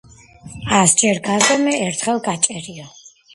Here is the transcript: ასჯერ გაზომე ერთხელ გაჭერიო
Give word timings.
ასჯერ 0.77 1.19
გაზომე 1.27 1.75
ერთხელ 1.89 2.23
გაჭერიო 2.29 2.89